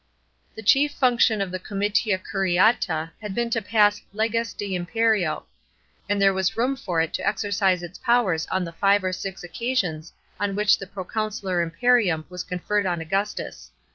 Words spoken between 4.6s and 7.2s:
imperio; and there was room for it